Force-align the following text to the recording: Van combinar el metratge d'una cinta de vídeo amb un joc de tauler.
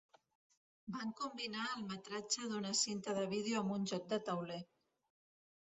Van 0.93 1.11
combinar 1.19 1.67
el 1.73 1.83
metratge 1.91 2.49
d'una 2.53 2.73
cinta 2.81 3.15
de 3.19 3.29
vídeo 3.35 3.61
amb 3.63 3.77
un 3.79 3.89
joc 3.93 4.09
de 4.15 4.23
tauler. 4.31 4.63